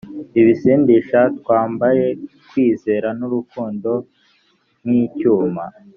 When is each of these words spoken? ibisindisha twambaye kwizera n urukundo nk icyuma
ibisindisha 0.39 1.19
twambaye 1.39 2.05
kwizera 2.49 3.07
n 3.17 3.21
urukundo 3.27 3.91
nk 4.83 4.91
icyuma 5.03 5.63